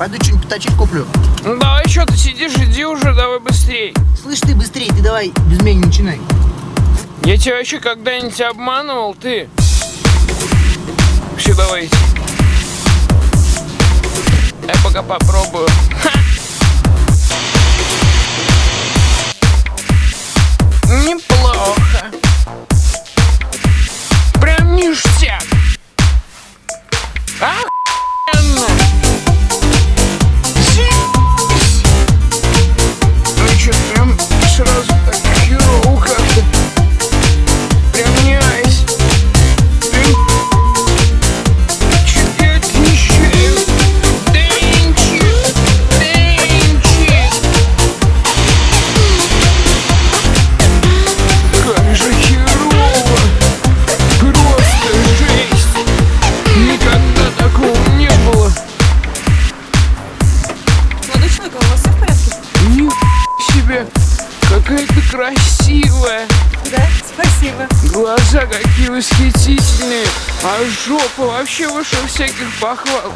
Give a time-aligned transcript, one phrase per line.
[0.00, 1.06] Пойду что-нибудь поточить куплю.
[1.44, 3.94] Ну давай, что ты сидишь, иди уже, давай быстрей.
[4.18, 6.18] Слышь ты, быстрее, ты давай без меня не начинай.
[7.24, 9.50] Я тебя вообще когда-нибудь обманывал, ты?
[11.36, 11.90] Все, давай.
[14.66, 15.68] Я пока попробую.
[16.02, 16.12] Ха!
[21.04, 22.10] Неплохо.
[24.40, 25.42] Прям ништяк.
[27.38, 28.99] Охуенно.
[65.00, 66.26] Ты красивая!
[66.70, 66.82] Да,
[67.14, 67.68] спасибо.
[67.92, 70.06] Глаза какие восхитительные!
[70.42, 73.12] А жопа вообще выше всяких похвал!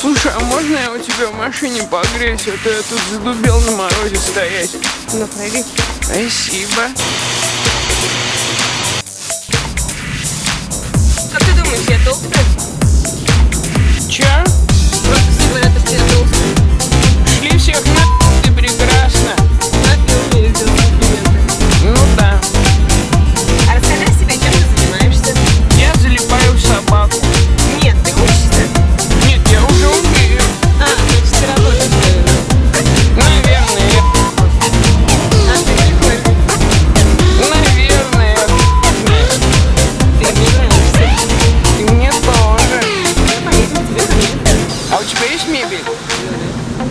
[0.00, 2.46] Слушай, а можно я у тебя в машине погреюсь?
[2.46, 4.76] А то я тут задубел на морозе стоять.
[5.12, 5.64] Ну, прыгай.
[6.02, 6.82] Спасибо.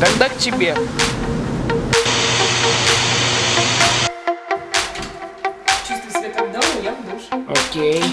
[0.00, 0.76] Тогда к тебе.
[5.88, 7.22] Чувствуй себя как дома, я в душ.
[7.48, 8.04] Окей.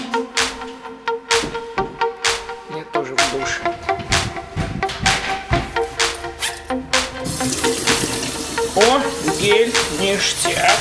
[2.70, 3.62] Я тоже в душе.
[8.74, 9.00] О,
[9.38, 10.72] гель, ништяк.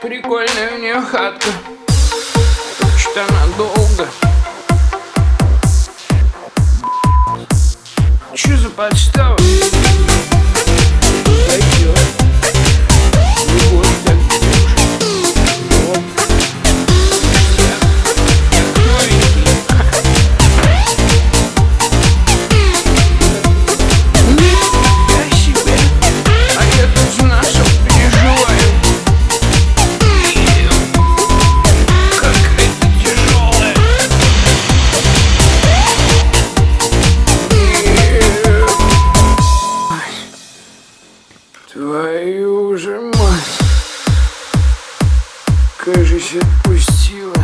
[0.00, 1.48] Прикольная у нее хатка.
[2.96, 4.29] Что она долго.
[8.40, 9.36] Че за подстава?
[45.82, 47.39] Кажись, отпустил.